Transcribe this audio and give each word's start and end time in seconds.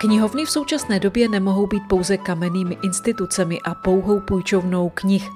Knihovny 0.00 0.44
v 0.44 0.50
současné 0.50 1.00
době 1.00 1.28
nemohou 1.28 1.66
být 1.66 1.82
pouze 1.88 2.16
kamennými 2.16 2.78
institucemi 2.82 3.60
a 3.60 3.74
pouhou 3.74 4.20
půjčovnou 4.20 4.88
knih. 4.94 5.28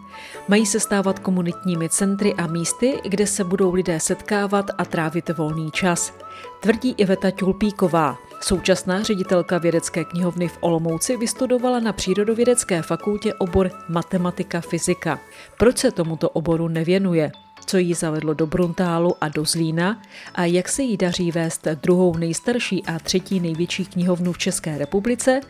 Mají 0.48 0.66
se 0.66 0.80
stávat 0.80 1.18
komunitními 1.18 1.88
centry 1.88 2.34
a 2.34 2.46
místy, 2.46 3.00
kde 3.04 3.26
se 3.26 3.44
budou 3.44 3.74
lidé 3.74 4.00
setkávat 4.00 4.70
a 4.78 4.84
trávit 4.84 5.28
volný 5.28 5.70
čas. 5.70 6.12
Tvrdí 6.60 6.94
Iveta 6.96 7.30
Tulpíková. 7.30 8.18
Současná 8.40 9.02
ředitelka 9.02 9.58
vědecké 9.58 10.04
knihovny 10.04 10.48
v 10.48 10.58
Olomouci 10.60 11.16
vystudovala 11.16 11.80
na 11.80 11.92
Přírodovědecké 11.92 12.82
fakultě 12.82 13.34
obor 13.34 13.70
matematika 13.88 14.60
fyzika. 14.60 15.20
Proč 15.58 15.78
se 15.78 15.90
tomuto 15.90 16.30
oboru 16.30 16.68
nevěnuje? 16.68 17.32
Co 17.66 17.76
jí 17.76 17.94
zavedlo 17.94 18.34
do 18.34 18.46
Bruntálu 18.46 19.14
a 19.20 19.28
do 19.28 19.44
Zlína 19.44 20.02
a 20.34 20.44
jak 20.44 20.68
se 20.68 20.82
jí 20.82 20.96
daří 20.96 21.30
vést 21.30 21.66
druhou 21.82 22.16
nejstarší 22.16 22.84
a 22.84 22.98
třetí 22.98 23.40
největší 23.40 23.86
knihovnu 23.86 24.32
v 24.32 24.38
České 24.38 24.78
republice, 24.78 25.40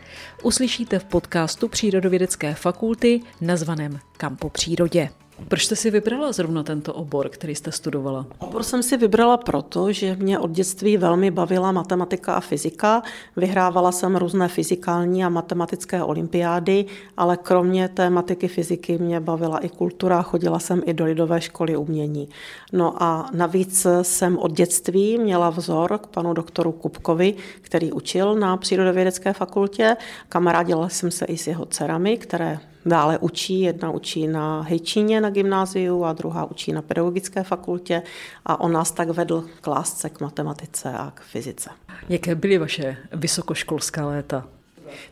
uslyšíte 0.43 0.99
v 0.99 1.05
podcastu 1.05 1.67
Přírodovědecké 1.67 2.53
fakulty 2.53 3.21
nazvaném 3.41 3.99
Kampo 4.17 4.49
přírodě. 4.49 5.09
Proč 5.47 5.65
jste 5.65 5.75
si 5.75 5.91
vybrala 5.91 6.31
zrovna 6.31 6.63
tento 6.63 6.93
obor, 6.93 7.29
který 7.29 7.55
jste 7.55 7.71
studovala? 7.71 8.25
Obor 8.39 8.63
jsem 8.63 8.83
si 8.83 8.97
vybrala 8.97 9.37
proto, 9.37 9.91
že 9.91 10.15
mě 10.15 10.39
od 10.39 10.51
dětství 10.51 10.97
velmi 10.97 11.31
bavila 11.31 11.71
matematika 11.71 12.33
a 12.33 12.39
fyzika. 12.39 13.03
Vyhrávala 13.35 13.91
jsem 13.91 14.15
různé 14.15 14.47
fyzikální 14.47 15.25
a 15.25 15.29
matematické 15.29 16.03
olympiády, 16.03 16.85
ale 17.17 17.37
kromě 17.37 17.89
té 17.89 18.09
matiky 18.09 18.47
fyziky 18.47 18.97
mě 18.97 19.19
bavila 19.19 19.59
i 19.59 19.69
kultura, 19.69 20.21
chodila 20.21 20.59
jsem 20.59 20.81
i 20.85 20.93
do 20.93 21.05
lidové 21.05 21.41
školy 21.41 21.77
umění. 21.77 22.29
No 22.73 23.03
a 23.03 23.29
navíc 23.33 23.87
jsem 24.01 24.37
od 24.37 24.51
dětství 24.51 25.17
měla 25.17 25.49
vzor 25.49 25.99
k 26.03 26.07
panu 26.07 26.33
doktoru 26.33 26.71
Kupkovi, 26.71 27.33
který 27.61 27.91
učil 27.91 28.35
na 28.35 28.57
přírodovědecké 28.57 29.33
fakultě. 29.33 29.97
Kamarádila 30.29 30.89
jsem 30.89 31.11
se 31.11 31.25
i 31.25 31.37
s 31.37 31.47
jeho 31.47 31.65
dcerami, 31.65 32.17
které 32.17 32.59
dále 32.85 33.17
učí. 33.17 33.61
Jedna 33.61 33.91
učí 33.91 34.27
na 34.27 34.61
Hejčíně 34.61 35.21
na 35.21 35.29
gymnáziu 35.29 36.03
a 36.03 36.13
druhá 36.13 36.45
učí 36.45 36.73
na 36.73 36.81
pedagogické 36.81 37.43
fakultě 37.43 38.01
a 38.45 38.59
on 38.59 38.71
nás 38.71 38.91
tak 38.91 39.09
vedl 39.09 39.45
k 39.61 39.67
lásce 39.67 40.09
k 40.09 40.21
matematice 40.21 40.93
a 40.93 41.11
k 41.15 41.21
fyzice. 41.21 41.69
Jaké 42.09 42.35
byly 42.35 42.57
vaše 42.57 42.97
vysokoškolská 43.11 44.05
léta? 44.07 44.47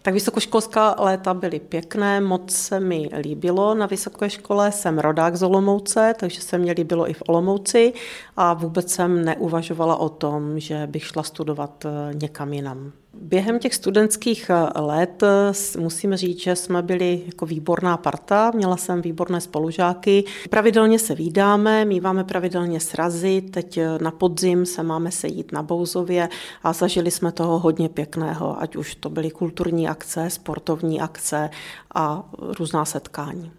Tak 0.02 0.14
vysokoškolská 0.14 0.96
léta 1.00 1.34
byly 1.34 1.60
pěkné, 1.60 2.22
moc 2.22 2.56
se 2.56 2.80
mi 2.80 3.10
líbilo 3.22 3.76
na 3.76 3.86
vysoké 3.86 4.30
škole. 4.30 4.72
Jsem 4.72 5.00
rodák 5.00 5.36
z 5.36 5.44
Olomouce, 5.44 6.14
takže 6.20 6.42
se 6.42 6.58
mě 6.58 6.72
líbilo 6.72 7.10
i 7.10 7.14
v 7.14 7.24
Olomouci 7.28 7.94
a 8.38 8.54
vůbec 8.54 8.92
jsem 8.92 9.26
neuvažovala 9.26 9.96
o 9.96 10.10
tom, 10.10 10.60
že 10.60 10.88
bych 10.88 11.06
šla 11.06 11.24
studovat 11.24 11.86
eh, 11.86 12.14
někam 12.14 12.54
jinam. 12.54 12.92
Během 13.22 13.60
těch 13.60 13.76
studentských 13.76 14.50
eh, 14.50 14.80
let 14.80 15.24
eh, 15.24 15.80
musím 15.80 16.16
říct, 16.16 16.40
že 16.40 16.56
jsme 16.56 16.82
byli 16.82 17.24
jako 17.26 17.46
výborná 17.46 17.98
parta, 17.98 18.52
měla 18.56 18.78
jsem 18.78 19.02
výborné 19.02 19.42
spolužáky. 19.42 20.24
Pravidelně 20.50 21.00
se 21.00 21.16
vídáme, 21.16 21.86
míváme 21.86 22.24
pravidelně 22.24 22.80
srazy, 22.80 23.42
teď 23.42 23.78
eh, 23.78 23.98
na 24.02 24.12
podzim 24.12 24.66
se 24.66 24.84
máme 24.84 25.12
sejít 25.12 25.52
na 25.52 25.64
Bouzově 25.64 26.30
a 26.64 26.74
zažili 26.74 27.12
jsme 27.12 27.32
toho 27.32 27.60
hodně 27.60 27.90
pěkného, 27.90 28.62
ať 28.62 28.76
už 28.76 28.96
to 28.96 29.10
byly 29.10 29.32
kulturní 29.32 29.88
akce, 29.88 30.30
sportovní 30.30 31.02
akce 31.02 31.50
a 31.96 32.30
různá 32.60 32.86
setkání. 32.86 33.52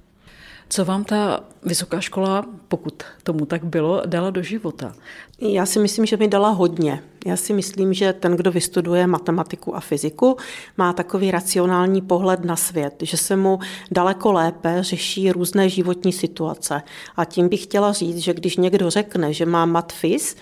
Co 0.74 0.84
vám 0.84 1.04
ta 1.04 1.44
vysoká 1.62 2.00
škola, 2.00 2.44
pokud 2.68 3.02
tomu 3.22 3.46
tak 3.46 3.64
bylo, 3.64 4.02
dala 4.06 4.30
do 4.30 4.42
života? 4.42 4.94
Já 5.40 5.66
si 5.66 5.78
myslím, 5.78 6.06
že 6.06 6.16
mi 6.16 6.28
dala 6.28 6.48
hodně. 6.50 7.02
Já 7.26 7.36
si 7.36 7.52
myslím, 7.52 7.94
že 7.94 8.12
ten, 8.12 8.36
kdo 8.36 8.52
vystuduje 8.52 9.06
matematiku 9.06 9.76
a 9.76 9.80
fyziku, 9.80 10.36
má 10.76 10.92
takový 10.92 11.30
racionální 11.30 12.02
pohled 12.02 12.44
na 12.44 12.56
svět, 12.56 12.94
že 13.00 13.16
se 13.16 13.36
mu 13.36 13.58
daleko 13.90 14.32
lépe 14.32 14.76
řeší 14.80 15.32
různé 15.32 15.68
životní 15.68 16.12
situace. 16.12 16.82
A 17.16 17.24
tím 17.24 17.48
bych 17.48 17.62
chtěla 17.62 17.92
říct, 17.92 18.18
že 18.18 18.34
když 18.34 18.56
někdo 18.56 18.90
řekne, 18.90 19.32
že 19.32 19.46
má 19.46 19.66
matfis, 19.66 20.36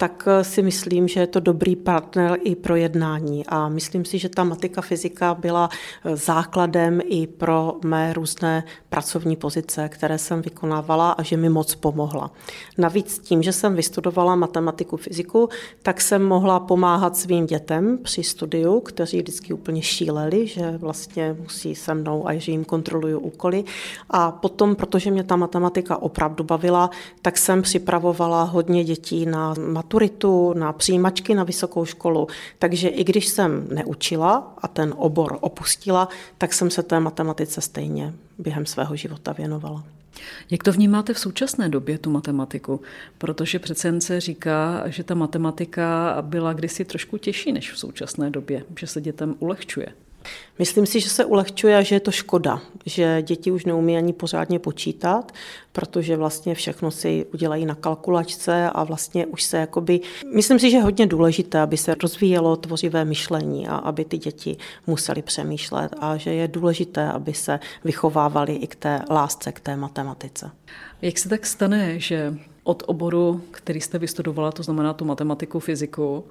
tak 0.00 0.24
eh, 0.26 0.44
si 0.44 0.62
myslím, 0.62 1.08
že 1.08 1.20
je 1.20 1.26
to 1.26 1.40
dobrý 1.40 1.76
partner 1.76 2.38
i 2.42 2.54
pro 2.54 2.76
jednání. 2.76 3.46
A 3.46 3.68
myslím 3.68 4.04
si, 4.04 4.18
že 4.18 4.28
ta 4.28 4.44
matika 4.44 4.82
fyzika 4.82 5.34
byla 5.34 5.68
eh, 6.04 6.16
základem 6.16 7.00
i 7.04 7.26
pro 7.26 7.76
mé 7.84 8.12
různé 8.12 8.64
pracovní 8.88 9.36
pozice, 9.36 9.88
které 9.88 10.18
jsem 10.18 10.42
vykonávala 10.42 11.10
a 11.10 11.22
že 11.22 11.36
mi 11.36 11.48
moc 11.48 11.74
pomohla. 11.74 12.30
Navíc 12.78 13.18
tím, 13.18 13.42
že 13.42 13.52
jsem 13.52 13.74
vystudovala 13.74 14.36
matematiku, 14.36 14.96
fyziku, 14.96 15.48
tak 15.82 16.00
jsem 16.00 16.24
mohla 16.24 16.60
pomáhat 16.60 17.16
svým 17.16 17.46
dětem 17.46 17.98
při 18.02 18.22
studiu, 18.22 18.80
kteří 18.80 19.18
vždycky 19.18 19.52
úplně 19.52 19.82
šíleli, 19.82 20.46
že 20.46 20.78
vlastně 20.78 21.36
musí 21.40 21.74
se 21.74 21.94
mnou 21.94 22.28
a 22.28 22.34
že 22.34 22.52
jim 22.52 22.64
kontroluju 22.64 23.18
úkoly. 23.18 23.64
A 24.10 24.30
potom, 24.30 24.76
protože 24.76 25.10
mě 25.10 25.24
ta 25.24 25.36
matematika 25.36 26.02
opravdu 26.02 26.44
bavila, 26.44 26.90
tak 27.22 27.38
jsem 27.38 27.62
připravovala 27.62 28.42
hodně 28.42 28.84
dětí 28.84 29.26
na 29.26 29.54
maturitu, 29.88 30.54
na 30.54 30.72
přijímačky 30.72 31.34
na 31.34 31.44
vysokou 31.44 31.84
školu. 31.84 32.26
Takže 32.58 32.88
i 32.88 33.04
když 33.04 33.26
jsem 33.26 33.68
neučila 33.74 34.54
a 34.58 34.68
ten 34.68 34.94
obor 34.96 35.38
opustila, 35.40 36.08
tak 36.38 36.52
jsem 36.52 36.70
se 36.70 36.82
té 36.82 37.00
matematice 37.00 37.60
stejně 37.60 38.14
během 38.38 38.66
svého 38.66 38.96
života 38.96 39.32
věnovala. 39.32 39.84
Jak 40.50 40.62
to 40.62 40.72
vnímáte 40.72 41.14
v 41.14 41.18
současné 41.18 41.68
době, 41.68 41.98
tu 41.98 42.10
matematiku? 42.10 42.80
Protože 43.18 43.58
přece 43.58 44.00
se 44.00 44.20
říká, 44.20 44.82
že 44.86 45.04
ta 45.04 45.14
matematika 45.14 46.16
byla 46.20 46.52
kdysi 46.52 46.84
trošku 46.84 47.18
těžší 47.18 47.52
než 47.52 47.72
v 47.72 47.78
současné 47.78 48.30
době, 48.30 48.64
že 48.78 48.86
se 48.86 49.00
dětem 49.00 49.34
ulehčuje. 49.38 49.86
Myslím 50.58 50.86
si, 50.86 51.00
že 51.00 51.08
se 51.08 51.24
ulehčuje 51.24 51.76
a 51.76 51.82
že 51.82 51.94
je 51.94 52.00
to 52.00 52.10
škoda, 52.10 52.60
že 52.86 53.22
děti 53.22 53.50
už 53.50 53.64
neumí 53.64 53.96
ani 53.96 54.12
pořádně 54.12 54.58
počítat, 54.58 55.32
protože 55.72 56.16
vlastně 56.16 56.54
všechno 56.54 56.90
si 56.90 57.26
udělají 57.34 57.66
na 57.66 57.74
kalkulačce 57.74 58.70
a 58.70 58.84
vlastně 58.84 59.26
už 59.26 59.42
se 59.42 59.56
jakoby... 59.56 60.00
Myslím 60.34 60.58
si, 60.58 60.70
že 60.70 60.76
je 60.76 60.82
hodně 60.82 61.06
důležité, 61.06 61.60
aby 61.60 61.76
se 61.76 61.94
rozvíjelo 62.02 62.56
tvořivé 62.56 63.04
myšlení 63.04 63.68
a 63.68 63.76
aby 63.76 64.04
ty 64.04 64.18
děti 64.18 64.56
museli 64.86 65.22
přemýšlet 65.22 65.94
a 65.98 66.16
že 66.16 66.30
je 66.34 66.48
důležité, 66.48 67.12
aby 67.12 67.34
se 67.34 67.60
vychovávali 67.84 68.54
i 68.54 68.66
k 68.66 68.74
té 68.74 69.02
lásce, 69.10 69.52
k 69.52 69.60
té 69.60 69.76
matematice. 69.76 70.50
Jak 71.02 71.18
se 71.18 71.28
tak 71.28 71.46
stane, 71.46 72.00
že 72.00 72.34
od 72.64 72.82
oboru, 72.86 73.40
který 73.50 73.80
jste 73.80 73.98
vystudovala, 73.98 74.52
to 74.52 74.62
znamená 74.62 74.92
tu 74.92 75.04
matematiku, 75.04 75.60
fyziku, 75.60 76.24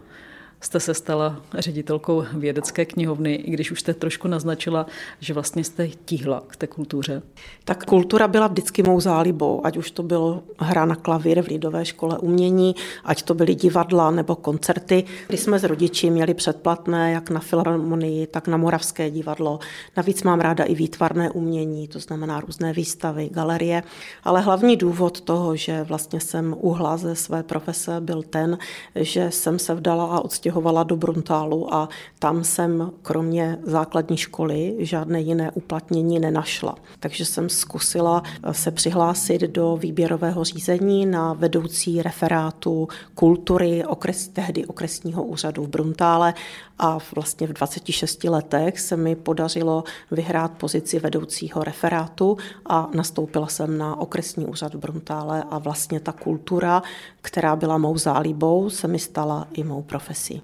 jste 0.61 0.79
se 0.79 0.93
stala 0.93 1.41
ředitelkou 1.53 2.23
vědecké 2.33 2.85
knihovny, 2.85 3.35
i 3.35 3.51
když 3.51 3.71
už 3.71 3.79
jste 3.79 3.93
trošku 3.93 4.27
naznačila, 4.27 4.85
že 5.19 5.33
vlastně 5.33 5.63
jste 5.63 5.87
tíhla 5.87 6.43
k 6.47 6.55
té 6.55 6.67
kultuře. 6.67 7.21
Tak 7.65 7.85
kultura 7.85 8.27
byla 8.27 8.47
vždycky 8.47 8.83
mou 8.83 8.99
zálibou, 8.99 9.65
ať 9.65 9.77
už 9.77 9.91
to 9.91 10.03
bylo 10.03 10.43
hra 10.59 10.85
na 10.85 10.95
klavír 10.95 11.41
v 11.41 11.47
Lidové 11.47 11.85
škole 11.85 12.17
umění, 12.17 12.75
ať 13.03 13.21
to 13.21 13.33
byly 13.33 13.55
divadla 13.55 14.11
nebo 14.11 14.35
koncerty. 14.35 15.03
Když 15.27 15.39
jsme 15.39 15.59
s 15.59 15.63
rodiči 15.63 16.09
měli 16.09 16.33
předplatné 16.33 17.11
jak 17.11 17.29
na 17.29 17.39
filharmonii, 17.39 18.27
tak 18.27 18.47
na 18.47 18.57
Moravské 18.57 19.11
divadlo. 19.11 19.59
Navíc 19.97 20.23
mám 20.23 20.39
ráda 20.39 20.63
i 20.63 20.75
výtvarné 20.75 21.31
umění, 21.31 21.87
to 21.87 21.99
znamená 21.99 22.39
různé 22.39 22.73
výstavy, 22.73 23.29
galerie. 23.33 23.83
Ale 24.23 24.41
hlavní 24.41 24.77
důvod 24.77 25.21
toho, 25.21 25.55
že 25.55 25.83
vlastně 25.83 26.19
jsem 26.19 26.55
uhla 26.59 26.97
ze 26.97 27.15
své 27.15 27.43
profese, 27.43 28.01
byl 28.01 28.23
ten, 28.23 28.57
že 28.95 29.31
jsem 29.31 29.59
se 29.59 29.75
vdala 29.75 30.05
a 30.05 30.19
odstěhovala 30.19 30.46
přestěhovala 30.47 30.83
do 30.83 30.95
Bruntálu 30.95 31.73
a 31.73 31.89
tam 32.19 32.43
jsem 32.43 32.91
kromě 33.01 33.57
základní 33.63 34.17
školy 34.17 34.75
žádné 34.79 35.21
jiné 35.21 35.51
uplatnění 35.51 36.19
nenašla. 36.19 36.75
Takže 36.99 37.25
jsem 37.25 37.49
zkusila 37.49 38.23
se 38.51 38.71
přihlásit 38.71 39.41
do 39.41 39.77
výběrového 39.77 40.43
řízení 40.43 41.05
na 41.05 41.33
vedoucí 41.33 42.01
referátu 42.01 42.87
kultury 43.15 43.85
okres, 43.85 44.27
tehdy 44.27 44.65
okresního 44.65 45.23
úřadu 45.23 45.63
v 45.63 45.67
Bruntále 45.67 46.33
a 46.79 46.97
vlastně 47.15 47.47
v 47.47 47.53
26 47.53 48.23
letech 48.23 48.79
se 48.79 48.97
mi 48.97 49.15
podařilo 49.15 49.83
vyhrát 50.11 50.51
pozici 50.51 50.99
vedoucího 50.99 51.63
referátu 51.63 52.37
a 52.65 52.89
nastoupila 52.95 53.47
jsem 53.47 53.77
na 53.77 53.99
okresní 53.99 54.45
úřad 54.45 54.73
v 54.73 54.77
Bruntále 54.77 55.43
a 55.49 55.57
vlastně 55.57 55.99
ta 55.99 56.11
kultura, 56.11 56.83
která 57.21 57.55
byla 57.55 57.77
mou 57.77 57.97
zálibou, 57.97 58.69
se 58.69 58.87
mi 58.87 58.99
stala 58.99 59.47
i 59.53 59.63
mou 59.63 59.81
profesí. 59.81 60.36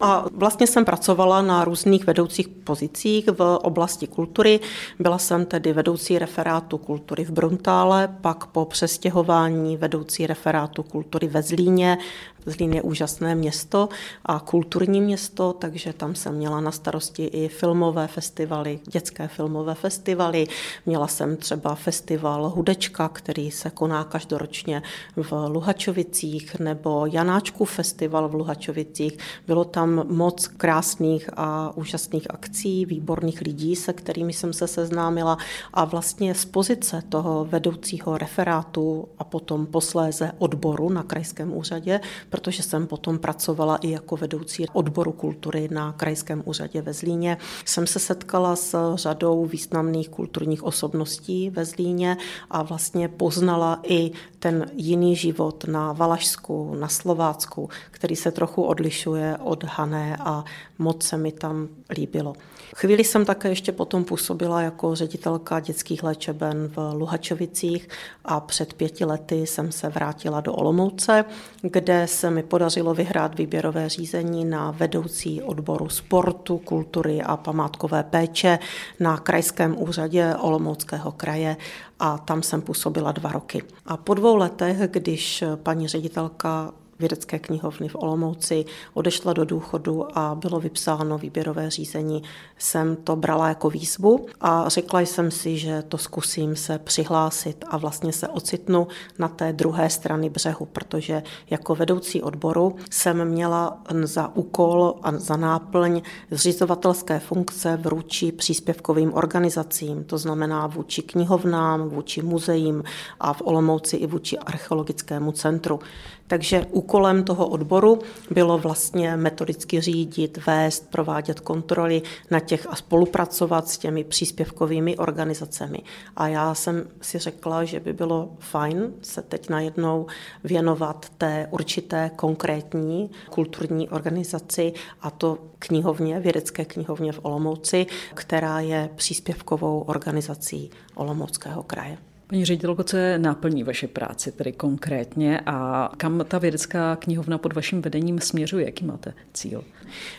A 0.00 0.24
vlastně 0.32 0.66
jsem 0.66 0.84
pracovala 0.84 1.42
na 1.42 1.64
různých 1.64 2.06
vedoucích 2.06 2.48
pozicích 2.48 3.28
v 3.28 3.58
oblasti 3.62 4.06
kultury. 4.06 4.60
Byla 4.98 5.18
jsem 5.18 5.46
tedy 5.46 5.72
vedoucí 5.72 6.18
referátu 6.18 6.78
kultury 6.78 7.24
v 7.24 7.30
Bruntále, 7.30 8.08
pak 8.20 8.46
po 8.46 8.64
přestěhování 8.64 9.76
vedoucí 9.76 10.26
referátu 10.26 10.82
kultury 10.82 11.26
ve 11.26 11.42
Zlíně, 11.42 11.98
Zlín 12.46 12.72
je 12.72 12.82
úžasné 12.82 13.34
město 13.34 13.88
a 14.24 14.40
kulturní 14.40 15.00
město, 15.00 15.52
takže 15.52 15.92
tam 15.92 16.14
jsem 16.14 16.34
měla 16.34 16.60
na 16.60 16.70
starosti 16.72 17.24
i 17.24 17.48
filmové 17.48 18.06
festivaly, 18.06 18.80
dětské 18.92 19.28
filmové 19.28 19.74
festivaly. 19.74 20.46
Měla 20.86 21.06
jsem 21.06 21.36
třeba 21.36 21.74
festival 21.74 22.48
Hudečka, 22.48 23.08
který 23.08 23.50
se 23.50 23.70
koná 23.70 24.04
každoročně 24.04 24.82
v 25.16 25.32
Luhačovicích, 25.48 26.58
nebo 26.58 27.06
Janáčku 27.06 27.64
festival 27.64 28.28
v 28.28 28.34
Luhačovicích. 28.34 29.18
Bylo 29.46 29.64
tam 29.64 30.06
moc 30.08 30.46
krásných 30.46 31.30
a 31.36 31.76
úžasných 31.76 32.26
akcí, 32.30 32.86
výborných 32.86 33.40
lidí, 33.40 33.76
se 33.76 33.92
kterými 33.92 34.32
jsem 34.32 34.52
se 34.52 34.66
seznámila 34.66 35.38
a 35.74 35.84
vlastně 35.84 36.34
z 36.34 36.44
pozice 36.44 37.02
toho 37.08 37.44
vedoucího 37.44 38.18
referátu 38.18 39.08
a 39.18 39.24
potom 39.24 39.66
posléze 39.66 40.32
odboru 40.38 40.88
na 40.88 41.02
krajském 41.02 41.56
úřadě, 41.56 42.00
protože 42.30 42.62
jsem 42.62 42.86
potom 42.86 43.18
pracovala 43.18 43.76
i 43.76 43.90
jako 43.90 44.16
vedoucí 44.16 44.66
odboru 44.72 45.12
kultury 45.12 45.68
na 45.72 45.92
krajském 45.92 46.42
úřadě 46.44 46.82
ve 46.82 46.92
Zlíně, 46.92 47.38
jsem 47.64 47.86
se 47.86 47.98
setkala 47.98 48.56
s 48.56 48.94
řadou 48.94 49.44
významných 49.44 50.08
kulturních 50.08 50.62
osobností 50.62 51.50
ve 51.50 51.64
Zlíně 51.64 52.16
a 52.50 52.62
vlastně 52.62 53.08
poznala 53.08 53.80
i 53.82 54.10
ten 54.38 54.66
jiný 54.72 55.16
život 55.16 55.64
na 55.64 55.92
Valašsku, 55.92 56.74
na 56.74 56.88
Slovácku, 56.88 57.68
který 57.90 58.16
se 58.16 58.30
trochu 58.30 58.62
odlišuje 58.62 59.36
od 59.42 59.64
Hané 59.64 60.16
a 60.20 60.44
moc 60.78 61.02
se 61.02 61.16
mi 61.16 61.32
tam 61.32 61.68
líbilo. 61.90 62.34
Chvíli 62.76 63.04
jsem 63.04 63.24
také 63.24 63.48
ještě 63.48 63.72
potom 63.72 64.04
působila 64.04 64.62
jako 64.62 64.94
ředitelka 64.94 65.60
dětských 65.60 66.02
léčeben 66.02 66.70
v 66.76 66.92
Luhačovicích 66.94 67.88
a 68.24 68.40
před 68.40 68.74
pěti 68.74 69.04
lety 69.04 69.46
jsem 69.46 69.72
se 69.72 69.88
vrátila 69.88 70.40
do 70.40 70.54
Olomouce, 70.54 71.24
kde 71.62 72.06
se 72.06 72.30
mi 72.30 72.42
podařilo 72.42 72.94
vyhrát 72.94 73.38
výběrové 73.38 73.88
řízení 73.88 74.44
na 74.44 74.70
vedoucí 74.70 75.42
odboru 75.42 75.88
sportu, 75.88 76.58
kultury 76.58 77.22
a 77.22 77.36
památkové 77.36 78.02
péče 78.02 78.58
na 79.00 79.16
krajském 79.16 79.82
úřadě 79.82 80.34
Olomouckého 80.40 81.12
kraje 81.12 81.56
a 81.98 82.18
tam 82.18 82.42
jsem 82.42 82.62
působila 82.62 83.12
dva 83.12 83.32
roky. 83.32 83.62
A 83.86 83.96
po 83.96 84.14
dvou 84.14 84.36
letech, 84.36 84.76
když 84.90 85.44
paní 85.62 85.88
ředitelka 85.88 86.72
vědecké 86.98 87.38
knihovny 87.38 87.88
v 87.88 87.96
Olomouci, 87.96 88.64
odešla 88.94 89.32
do 89.32 89.44
důchodu 89.44 90.18
a 90.18 90.34
bylo 90.34 90.60
vypsáno 90.60 91.18
výběrové 91.18 91.70
řízení, 91.70 92.22
jsem 92.58 92.96
to 92.96 93.16
brala 93.16 93.48
jako 93.48 93.70
výzvu 93.70 94.26
a 94.40 94.68
řekla 94.68 95.00
jsem 95.00 95.30
si, 95.30 95.58
že 95.58 95.82
to 95.82 95.98
zkusím 95.98 96.56
se 96.56 96.78
přihlásit 96.78 97.64
a 97.68 97.76
vlastně 97.76 98.12
se 98.12 98.28
ocitnu 98.28 98.86
na 99.18 99.28
té 99.28 99.52
druhé 99.52 99.90
strany 99.90 100.30
břehu, 100.30 100.66
protože 100.66 101.22
jako 101.50 101.74
vedoucí 101.74 102.22
odboru 102.22 102.76
jsem 102.90 103.24
měla 103.24 103.82
za 104.02 104.36
úkol 104.36 104.94
a 105.02 105.12
za 105.12 105.36
náplň 105.36 106.02
zřizovatelské 106.30 107.18
funkce 107.18 107.78
vůči 107.90 108.32
příspěvkovým 108.32 109.14
organizacím, 109.14 110.04
to 110.04 110.18
znamená 110.18 110.66
vůči 110.66 111.02
knihovnám, 111.02 111.88
vůči 111.88 112.22
muzeím 112.22 112.84
a 113.20 113.32
v 113.32 113.42
Olomouci 113.44 113.96
i 113.96 114.06
vůči 114.06 114.38
archeologickému 114.38 115.32
centru. 115.32 115.80
Takže 116.26 116.66
úkolem 116.88 117.24
toho 117.24 117.48
odboru 117.48 117.98
bylo 118.30 118.58
vlastně 118.58 119.16
metodicky 119.16 119.80
řídit, 119.80 120.38
vést, 120.46 120.90
provádět 120.90 121.40
kontroly 121.40 122.02
na 122.30 122.40
těch 122.40 122.66
a 122.70 122.76
spolupracovat 122.76 123.68
s 123.68 123.78
těmi 123.78 124.04
příspěvkovými 124.04 124.96
organizacemi. 124.96 125.78
A 126.16 126.28
já 126.28 126.54
jsem 126.54 126.88
si 127.00 127.18
řekla, 127.18 127.64
že 127.64 127.80
by 127.80 127.92
bylo 127.92 128.30
fajn 128.38 128.92
se 129.02 129.22
teď 129.22 129.48
najednou 129.48 130.06
věnovat 130.44 131.06
té 131.18 131.48
určité 131.50 132.10
konkrétní 132.16 133.10
kulturní 133.30 133.88
organizaci 133.88 134.72
a 135.00 135.10
to 135.10 135.38
knihovně, 135.58 136.20
vědecké 136.20 136.64
knihovně 136.64 137.12
v 137.12 137.20
Olomouci, 137.22 137.86
která 138.14 138.60
je 138.60 138.90
příspěvkovou 138.94 139.80
organizací 139.80 140.70
Olomouckého 140.94 141.62
kraje. 141.62 141.98
Paní 142.30 142.44
ředitelko, 142.44 142.84
co 142.84 142.96
je 142.96 143.18
náplní 143.18 143.64
vaše 143.64 143.88
práce 143.88 144.32
tedy 144.32 144.52
konkrétně 144.52 145.40
a 145.46 145.90
kam 145.96 146.24
ta 146.28 146.38
vědecká 146.38 146.96
knihovna 146.96 147.38
pod 147.38 147.52
vaším 147.52 147.82
vedením 147.82 148.20
směřuje? 148.20 148.66
Jaký 148.66 148.84
máte 148.84 149.14
cíl? 149.34 149.64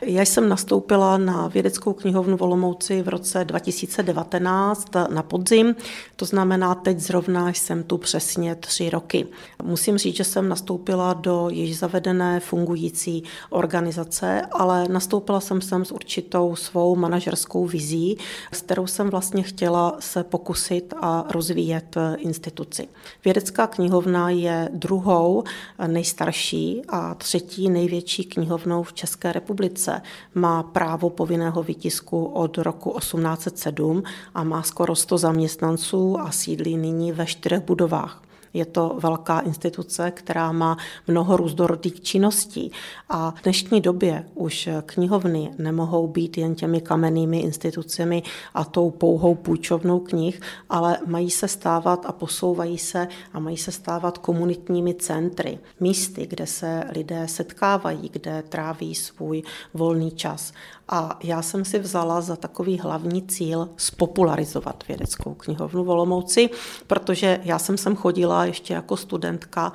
Já 0.01 0.21
jsem 0.21 0.49
nastoupila 0.49 1.17
na 1.17 1.47
vědeckou 1.47 1.93
knihovnu 1.93 2.37
v 2.37 2.41
Olomouci 2.41 3.01
v 3.01 3.07
roce 3.07 3.45
2019 3.45 4.87
na 5.09 5.23
podzim, 5.23 5.75
to 6.15 6.25
znamená 6.25 6.75
teď 6.75 6.99
zrovna 6.99 7.49
jsem 7.49 7.83
tu 7.83 7.97
přesně 7.97 8.55
tři 8.55 8.89
roky. 8.89 9.25
Musím 9.63 9.97
říct, 9.97 10.15
že 10.15 10.23
jsem 10.23 10.49
nastoupila 10.49 11.13
do 11.13 11.49
již 11.49 11.77
zavedené 11.77 12.39
fungující 12.39 13.23
organizace, 13.49 14.41
ale 14.51 14.87
nastoupila 14.87 15.39
jsem 15.39 15.61
sem 15.61 15.85
s 15.85 15.91
určitou 15.91 16.55
svou 16.55 16.95
manažerskou 16.95 17.65
vizí, 17.65 18.17
s 18.51 18.61
kterou 18.61 18.87
jsem 18.87 19.09
vlastně 19.09 19.43
chtěla 19.43 19.95
se 19.99 20.23
pokusit 20.23 20.93
a 21.01 21.25
rozvíjet 21.29 21.98
instituci. 22.17 22.87
Vědecká 23.25 23.67
knihovna 23.67 24.29
je 24.29 24.69
druhou 24.73 25.43
nejstarší 25.87 26.81
a 26.89 27.13
třetí 27.13 27.69
největší 27.69 28.23
knihovnou 28.23 28.83
v 28.83 28.93
České 28.93 29.31
republice. 29.31 30.01
Má 30.35 30.63
právo 30.63 31.09
povinného 31.09 31.63
výtisku 31.63 32.25
od 32.25 32.57
roku 32.57 32.95
1807 32.99 34.03
a 34.33 34.43
má 34.43 34.63
skoro 34.63 34.95
100 34.95 35.17
zaměstnanců 35.17 36.19
a 36.19 36.31
sídlí 36.31 36.77
nyní 36.77 37.11
ve 37.11 37.25
čtyřech 37.25 37.61
budovách. 37.61 38.28
Je 38.53 38.65
to 38.65 38.97
velká 38.99 39.39
instituce, 39.39 40.11
která 40.11 40.51
má 40.51 40.77
mnoho 41.07 41.37
různorodých 41.37 42.01
činností 42.01 42.71
a 43.09 43.31
v 43.31 43.43
dnešní 43.43 43.81
době 43.81 44.25
už 44.35 44.69
knihovny 44.85 45.51
nemohou 45.57 46.07
být 46.07 46.37
jen 46.37 46.55
těmi 46.55 46.81
kamennými 46.81 47.39
institucemi 47.39 48.23
a 48.53 48.65
tou 48.65 48.91
pouhou 48.91 49.35
půjčovnou 49.35 49.99
knih, 49.99 50.41
ale 50.69 50.97
mají 51.05 51.31
se 51.31 51.47
stávat 51.47 52.05
a 52.05 52.11
posouvají 52.11 52.77
se 52.77 53.07
a 53.33 53.39
mají 53.39 53.57
se 53.57 53.71
stávat 53.71 54.17
komunitními 54.17 54.93
centry, 54.93 55.59
místy, 55.79 56.27
kde 56.27 56.47
se 56.47 56.83
lidé 56.95 57.27
setkávají, 57.27 58.09
kde 58.13 58.43
tráví 58.49 58.95
svůj 58.95 59.43
volný 59.73 60.11
čas. 60.11 60.53
A 60.91 61.19
já 61.23 61.41
jsem 61.41 61.65
si 61.65 61.79
vzala 61.79 62.21
za 62.21 62.35
takový 62.35 62.79
hlavní 62.79 63.21
cíl 63.21 63.69
spopularizovat 63.77 64.83
vědeckou 64.87 65.33
knihovnu 65.33 65.83
v 65.83 65.89
Olomouci, 65.89 66.49
protože 66.87 67.39
já 67.43 67.59
jsem 67.59 67.77
sem 67.77 67.95
chodila 67.95 68.38
ještě 68.45 68.73
jako 68.73 68.97
studentka 68.97 69.71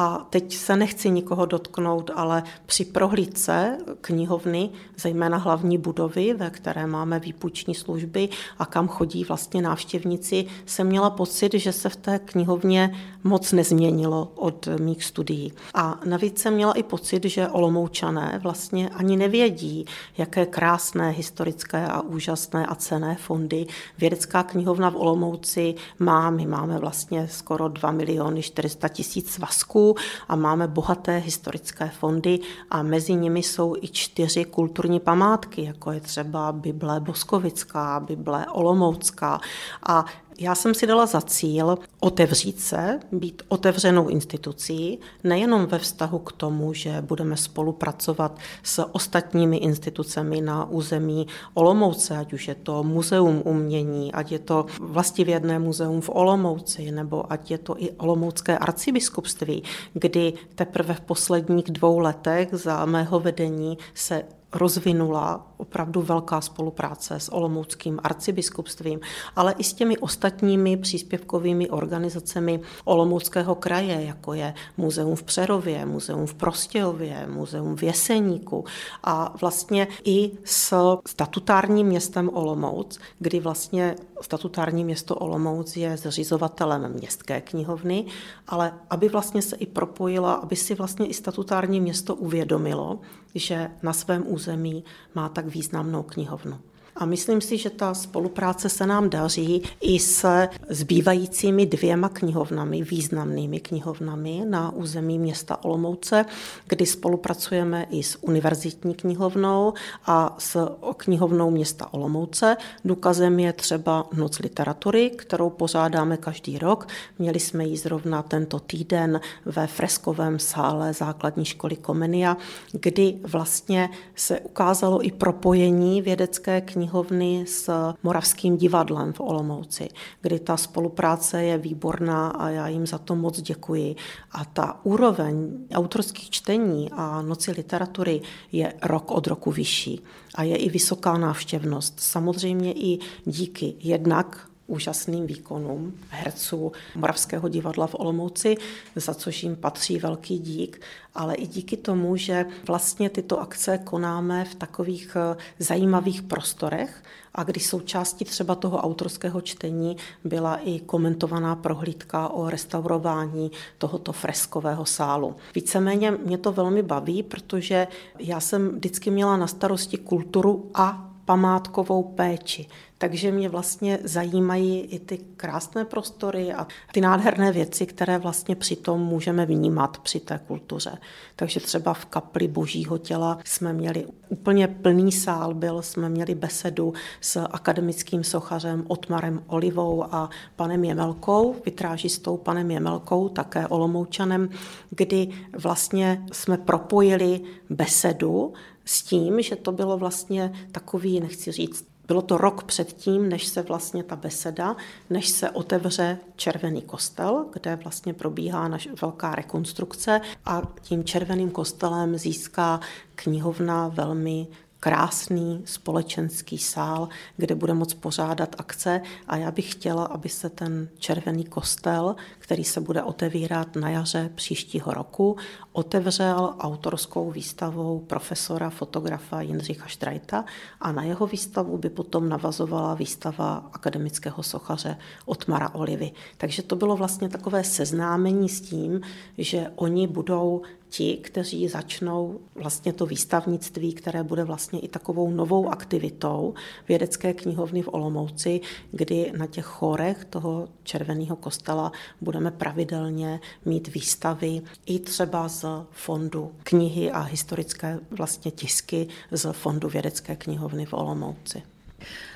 a 0.00 0.26
teď 0.30 0.54
se 0.54 0.76
nechci 0.76 1.10
nikoho 1.10 1.46
dotknout, 1.46 2.10
ale 2.14 2.42
při 2.66 2.84
prohlídce 2.84 3.78
knihovny, 4.00 4.70
zejména 4.96 5.36
hlavní 5.36 5.78
budovy, 5.78 6.34
ve 6.34 6.50
které 6.50 6.86
máme 6.86 7.18
výpuční 7.18 7.74
služby 7.74 8.28
a 8.58 8.66
kam 8.66 8.88
chodí 8.88 9.24
vlastně 9.24 9.62
návštěvníci, 9.62 10.46
jsem 10.66 10.86
měla 10.86 11.10
pocit, 11.10 11.54
že 11.54 11.72
se 11.72 11.88
v 11.88 11.96
té 11.96 12.18
knihovně 12.18 12.94
moc 13.24 13.52
nezměnilo 13.52 14.32
od 14.34 14.68
mých 14.80 15.04
studií. 15.04 15.52
A 15.74 16.00
navíc 16.04 16.38
jsem 16.38 16.54
měla 16.54 16.72
i 16.72 16.82
pocit, 16.82 17.24
že 17.24 17.48
olomoučané 17.48 18.40
vlastně 18.42 18.88
ani 18.88 19.16
nevědí, 19.16 19.86
jaké 20.18 20.46
krásné 20.46 21.10
historické 21.10 21.86
a 21.86 22.00
úžasné 22.00 22.66
a 22.66 22.74
cené 22.74 23.16
fondy 23.20 23.66
vědecká 23.98 24.42
knihovna 24.42 24.90
v 24.90 24.96
Olomouci 24.96 25.74
má. 25.98 26.30
My 26.30 26.46
máme 26.46 26.78
vlastně 26.78 27.28
skoro 27.30 27.68
2 27.68 27.90
miliony 27.90 28.42
400 28.42 28.88
tisíc 28.88 29.30
svazků 29.30 29.87
a 30.28 30.36
máme 30.36 30.68
bohaté 30.68 31.18
historické 31.18 31.88
fondy 31.88 32.38
a 32.70 32.82
mezi 32.82 33.14
nimi 33.14 33.42
jsou 33.42 33.76
i 33.80 33.88
čtyři 33.88 34.44
kulturní 34.44 35.00
památky, 35.00 35.64
jako 35.64 35.92
je 35.92 36.00
třeba 36.00 36.52
Bible 36.52 37.00
Boskovická, 37.00 38.00
Bible 38.00 38.46
Olomoucká 38.46 39.40
a 39.82 40.04
já 40.38 40.54
jsem 40.54 40.74
si 40.74 40.86
dala 40.86 41.06
za 41.06 41.20
cíl 41.20 41.78
otevřít 42.00 42.60
se, 42.60 43.00
být 43.12 43.42
otevřenou 43.48 44.08
institucí, 44.08 44.98
nejenom 45.24 45.66
ve 45.66 45.78
vztahu 45.78 46.18
k 46.18 46.32
tomu, 46.32 46.72
že 46.72 47.02
budeme 47.02 47.36
spolupracovat 47.36 48.38
s 48.62 48.88
ostatními 48.92 49.56
institucemi 49.56 50.40
na 50.40 50.70
území 50.70 51.26
Olomouce, 51.54 52.16
ať 52.16 52.32
už 52.32 52.48
je 52.48 52.54
to 52.54 52.82
Muzeum 52.82 53.42
umění, 53.44 54.12
ať 54.12 54.32
je 54.32 54.38
to 54.38 54.66
vlastivědné 54.80 55.58
muzeum 55.58 56.00
v 56.00 56.10
Olomouci, 56.12 56.90
nebo 56.90 57.32
ať 57.32 57.50
je 57.50 57.58
to 57.58 57.82
i 57.82 57.90
Olomoucké 57.90 58.58
arcibiskupství, 58.58 59.62
kdy 59.92 60.32
teprve 60.54 60.94
v 60.94 61.00
posledních 61.00 61.64
dvou 61.64 61.98
letech 61.98 62.48
za 62.52 62.84
mého 62.84 63.20
vedení 63.20 63.78
se 63.94 64.22
rozvinula 64.52 65.47
opravdu 65.58 66.02
velká 66.02 66.40
spolupráce 66.40 67.20
s 67.20 67.32
Olomouckým 67.32 68.00
arcibiskupstvím, 68.02 69.00
ale 69.36 69.54
i 69.58 69.64
s 69.64 69.72
těmi 69.72 69.98
ostatními 69.98 70.76
příspěvkovými 70.76 71.70
organizacemi 71.70 72.60
Olomouckého 72.84 73.54
kraje, 73.54 74.04
jako 74.04 74.34
je 74.34 74.54
Muzeum 74.76 75.16
v 75.16 75.22
Přerově, 75.22 75.86
Muzeum 75.86 76.26
v 76.26 76.34
Prostějově, 76.34 77.26
Muzeum 77.26 77.76
v 77.76 77.82
Jeseníku 77.82 78.64
a 79.04 79.34
vlastně 79.40 79.88
i 80.04 80.30
s 80.44 80.74
statutárním 81.08 81.86
městem 81.86 82.30
Olomouc, 82.32 82.98
kdy 83.18 83.40
vlastně 83.40 83.96
statutární 84.20 84.84
město 84.84 85.14
Olomouc 85.14 85.76
je 85.76 85.96
zřizovatelem 85.96 86.92
městské 86.92 87.40
knihovny, 87.40 88.04
ale 88.48 88.72
aby 88.90 89.08
vlastně 89.08 89.42
se 89.42 89.56
i 89.56 89.66
propojila, 89.66 90.34
aby 90.34 90.56
si 90.56 90.74
vlastně 90.74 91.06
i 91.06 91.14
statutární 91.14 91.80
město 91.80 92.14
uvědomilo, 92.14 93.00
že 93.34 93.70
na 93.82 93.92
svém 93.92 94.24
území 94.26 94.84
má 95.14 95.28
tak 95.28 95.46
významnou 95.48 96.02
knihovnu. 96.02 96.60
A 96.98 97.04
myslím 97.04 97.40
si, 97.40 97.58
že 97.58 97.70
ta 97.70 97.94
spolupráce 97.94 98.68
se 98.68 98.86
nám 98.86 99.10
daří 99.10 99.62
i 99.80 99.98
se 99.98 100.48
zbývajícími 100.68 101.66
dvěma 101.66 102.08
knihovnami, 102.08 102.82
významnými 102.82 103.60
knihovnami 103.60 104.42
na 104.48 104.72
území 104.72 105.18
města 105.18 105.64
Olomouce, 105.64 106.24
kdy 106.66 106.86
spolupracujeme 106.86 107.86
i 107.90 108.02
s 108.02 108.22
univerzitní 108.22 108.94
knihovnou 108.94 109.74
a 110.06 110.36
s 110.38 110.68
knihovnou 110.96 111.50
města 111.50 111.92
Olomouce. 111.94 112.56
Důkazem 112.84 113.38
je 113.38 113.52
třeba 113.52 114.06
Noc 114.12 114.38
literatury, 114.38 115.10
kterou 115.10 115.50
pořádáme 115.50 116.16
každý 116.16 116.58
rok. 116.58 116.88
Měli 117.18 117.40
jsme 117.40 117.64
ji 117.64 117.76
zrovna 117.76 118.22
tento 118.22 118.60
týden 118.60 119.20
ve 119.44 119.66
freskovém 119.66 120.38
sále 120.38 120.92
základní 120.92 121.44
školy 121.44 121.76
Komenia, 121.76 122.36
kdy 122.72 123.14
vlastně 123.22 123.88
se 124.14 124.40
ukázalo 124.40 125.06
i 125.06 125.10
propojení 125.12 126.02
vědecké 126.02 126.60
knihovny 126.60 126.87
knihovny 126.88 127.44
s 127.46 127.68
Moravským 128.02 128.56
divadlem 128.56 129.12
v 129.12 129.20
Olomouci, 129.20 129.88
kdy 130.20 130.38
ta 130.38 130.56
spolupráce 130.56 131.44
je 131.44 131.58
výborná 131.58 132.28
a 132.28 132.48
já 132.48 132.68
jim 132.68 132.86
za 132.86 132.98
to 132.98 133.16
moc 133.16 133.40
děkuji. 133.40 133.96
A 134.32 134.44
ta 134.44 134.80
úroveň 134.82 135.68
autorských 135.74 136.30
čtení 136.30 136.90
a 136.92 137.22
noci 137.22 137.52
literatury 137.52 138.20
je 138.52 138.72
rok 138.82 139.10
od 139.10 139.26
roku 139.26 139.50
vyšší 139.50 140.00
a 140.34 140.42
je 140.42 140.56
i 140.56 140.68
vysoká 140.70 141.18
návštěvnost. 141.18 142.00
Samozřejmě 142.00 142.72
i 142.72 142.98
díky 143.24 143.74
jednak 143.80 144.48
úžasným 144.68 145.26
výkonům 145.26 145.94
herců 146.08 146.72
Moravského 146.94 147.48
divadla 147.48 147.86
v 147.86 147.94
Olomouci, 147.98 148.56
za 148.96 149.14
což 149.14 149.42
jim 149.42 149.56
patří 149.56 149.98
velký 149.98 150.38
dík, 150.38 150.80
ale 151.14 151.34
i 151.34 151.46
díky 151.46 151.76
tomu, 151.76 152.16
že 152.16 152.46
vlastně 152.66 153.10
tyto 153.10 153.40
akce 153.40 153.78
konáme 153.78 154.44
v 154.44 154.54
takových 154.54 155.16
eh, 155.16 155.36
zajímavých 155.58 156.22
prostorech 156.22 157.02
a 157.34 157.44
když 157.44 157.66
součástí 157.66 158.24
třeba 158.24 158.54
toho 158.54 158.78
autorského 158.78 159.40
čtení 159.40 159.96
byla 160.24 160.56
i 160.56 160.80
komentovaná 160.80 161.56
prohlídka 161.56 162.28
o 162.28 162.50
restaurování 162.50 163.50
tohoto 163.78 164.12
freskového 164.12 164.84
sálu. 164.84 165.36
Víceméně 165.54 166.10
mě 166.10 166.38
to 166.38 166.52
velmi 166.52 166.82
baví, 166.82 167.22
protože 167.22 167.88
já 168.18 168.40
jsem 168.40 168.68
vždycky 168.68 169.10
měla 169.10 169.36
na 169.36 169.46
starosti 169.46 169.96
kulturu 169.98 170.70
a 170.74 171.07
památkovou 171.28 172.02
péči. 172.02 172.66
Takže 172.98 173.32
mě 173.32 173.48
vlastně 173.48 173.98
zajímají 174.04 174.80
i 174.80 174.98
ty 174.98 175.18
krásné 175.36 175.84
prostory 175.84 176.52
a 176.52 176.66
ty 176.92 177.00
nádherné 177.00 177.52
věci, 177.52 177.86
které 177.86 178.18
vlastně 178.18 178.56
přitom 178.56 179.00
můžeme 179.00 179.46
vnímat 179.46 179.98
při 179.98 180.20
té 180.20 180.40
kultuře. 180.46 180.98
Takže 181.36 181.60
třeba 181.60 181.94
v 181.94 182.04
kapli 182.04 182.48
Božího 182.48 182.98
těla 182.98 183.38
jsme 183.44 183.72
měli 183.72 184.06
úplně 184.28 184.68
plný 184.68 185.12
sál, 185.12 185.54
byl, 185.54 185.82
jsme 185.82 186.08
měli 186.08 186.34
besedu 186.34 186.92
s 187.20 187.44
akademickým 187.44 188.24
sochařem 188.24 188.84
Otmarem 188.88 189.42
Olivou 189.46 190.04
a 190.14 190.30
panem 190.56 190.84
Jemelkou, 190.84 191.56
vytrážistou 191.64 192.36
panem 192.36 192.70
Jemelkou, 192.70 193.28
také 193.28 193.66
Olomoučanem, 193.66 194.48
kdy 194.90 195.28
vlastně 195.58 196.24
jsme 196.32 196.56
propojili 196.56 197.40
besedu 197.70 198.52
s 198.88 199.02
tím, 199.02 199.42
že 199.42 199.56
to 199.56 199.72
bylo 199.72 199.98
vlastně 199.98 200.52
takový, 200.72 201.20
nechci 201.20 201.52
říct, 201.52 201.86
bylo 202.06 202.22
to 202.22 202.38
rok 202.38 202.64
předtím, 202.64 203.28
než 203.28 203.46
se 203.46 203.62
vlastně 203.62 204.02
ta 204.02 204.16
beseda, 204.16 204.76
než 205.10 205.28
se 205.28 205.50
otevře 205.50 206.18
červený 206.36 206.82
kostel, 206.82 207.46
kde 207.52 207.76
vlastně 207.76 208.14
probíhá 208.14 208.68
naš 208.68 208.88
velká 209.02 209.34
rekonstrukce 209.34 210.20
a 210.44 210.62
tím 210.82 211.04
červeným 211.04 211.50
kostelem 211.50 212.18
získá 212.18 212.80
knihovna 213.14 213.88
velmi 213.88 214.46
krásný 214.80 215.62
společenský 215.64 216.58
sál, 216.58 217.08
kde 217.36 217.54
bude 217.54 217.74
moc 217.74 217.94
pořádat 217.94 218.56
akce 218.58 219.00
a 219.26 219.36
já 219.36 219.50
bych 219.50 219.72
chtěla, 219.72 220.04
aby 220.04 220.28
se 220.28 220.50
ten 220.50 220.88
červený 220.98 221.44
kostel, 221.44 222.16
který 222.38 222.64
se 222.64 222.80
bude 222.80 223.02
otevírat 223.02 223.76
na 223.76 223.90
jaře 223.90 224.30
příštího 224.34 224.94
roku, 224.94 225.36
otevřel 225.72 226.54
autorskou 226.58 227.30
výstavou 227.30 227.98
profesora, 227.98 228.70
fotografa 228.70 229.40
Jindřicha 229.40 229.86
Štrajta 229.86 230.44
a 230.80 230.92
na 230.92 231.02
jeho 231.02 231.26
výstavu 231.26 231.78
by 231.78 231.90
potom 231.90 232.28
navazovala 232.28 232.94
výstava 232.94 233.70
akademického 233.72 234.42
sochaře 234.42 234.96
Otmara 235.26 235.74
Olivy. 235.74 236.12
Takže 236.36 236.62
to 236.62 236.76
bylo 236.76 236.96
vlastně 236.96 237.28
takové 237.28 237.64
seznámení 237.64 238.48
s 238.48 238.60
tím, 238.60 239.00
že 239.38 239.70
oni 239.76 240.06
budou 240.06 240.62
ti, 240.88 241.16
kteří 241.16 241.68
začnou 241.68 242.40
vlastně 242.54 242.92
to 242.92 243.06
výstavnictví, 243.06 243.92
které 243.92 244.22
bude 244.22 244.44
vlastně 244.44 244.80
i 244.80 244.88
takovou 244.88 245.30
novou 245.30 245.68
aktivitou 245.68 246.54
vědecké 246.88 247.34
knihovny 247.34 247.82
v 247.82 247.88
Olomouci, 247.92 248.60
kdy 248.90 249.32
na 249.36 249.46
těch 249.46 249.64
chorech 249.64 250.24
toho 250.24 250.68
červeného 250.82 251.36
kostela 251.36 251.92
budeme 252.20 252.50
pravidelně 252.50 253.40
mít 253.64 253.94
výstavy 253.94 254.62
i 254.86 254.98
třeba 254.98 255.48
z 255.48 255.64
fondu 255.90 256.52
knihy 256.62 257.10
a 257.10 257.20
historické 257.20 258.00
vlastně 258.10 258.50
tisky 258.50 259.08
z 259.30 259.52
fondu 259.52 259.88
vědecké 259.88 260.36
knihovny 260.36 260.86
v 260.86 260.92
Olomouci. 260.92 261.62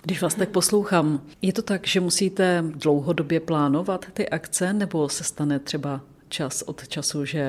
Když 0.02 0.22
vás 0.22 0.34
tak 0.34 0.48
poslouchám, 0.48 1.22
je 1.42 1.52
to 1.52 1.62
tak, 1.62 1.86
že 1.86 2.00
musíte 2.00 2.64
dlouhodobě 2.66 3.40
plánovat 3.40 4.06
ty 4.12 4.28
akce, 4.28 4.72
nebo 4.72 5.08
se 5.08 5.24
stane 5.24 5.58
třeba 5.58 6.00
čas 6.32 6.62
od 6.62 6.88
času, 6.88 7.24
že 7.24 7.44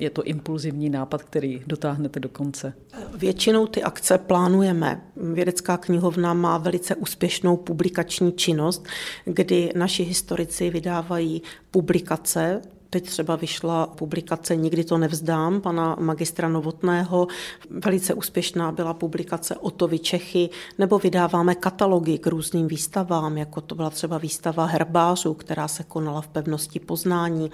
je 0.00 0.10
to 0.10 0.22
impulzivní 0.22 0.90
nápad, 0.90 1.22
který 1.22 1.62
dotáhnete 1.66 2.20
do 2.20 2.28
konce? 2.28 2.72
Většinou 3.14 3.66
ty 3.66 3.82
akce 3.82 4.18
plánujeme. 4.18 5.00
Vědecká 5.16 5.76
knihovna 5.76 6.34
má 6.34 6.58
velice 6.58 6.94
úspěšnou 6.94 7.56
publikační 7.56 8.32
činnost, 8.32 8.86
kdy 9.24 9.72
naši 9.76 10.02
historici 10.02 10.70
vydávají 10.70 11.42
publikace 11.70 12.62
Teď 12.92 13.06
třeba 13.06 13.36
vyšla 13.36 13.86
publikace 13.86 14.56
Nikdy 14.56 14.84
to 14.84 14.98
nevzdám 14.98 15.60
pana 15.60 15.96
magistra 16.00 16.48
Novotného. 16.48 17.26
Velice 17.70 18.14
úspěšná 18.14 18.72
byla 18.72 18.94
publikace 18.94 19.56
Otovi 19.56 19.98
Čechy, 19.98 20.50
nebo 20.78 20.98
vydáváme 20.98 21.54
katalogy 21.54 22.18
k 22.18 22.26
různým 22.26 22.68
výstavám, 22.68 23.38
jako 23.38 23.60
to 23.60 23.74
byla 23.74 23.90
třeba 23.90 24.18
výstava 24.18 24.64
herbářů, 24.64 25.34
která 25.34 25.68
se 25.68 25.84
konala 25.84 26.20
v 26.20 26.28
pevnosti 26.28 26.80
Poznání. 26.80 27.50